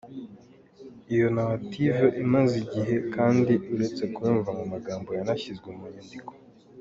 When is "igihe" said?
2.65-2.95